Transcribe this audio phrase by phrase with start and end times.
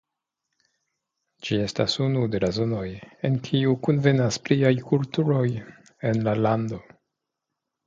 [1.47, 2.87] Ĝi estas unu de la zonoj
[3.29, 5.45] en kiu kunvenas pliaj kulturoj
[6.13, 6.83] en la lando.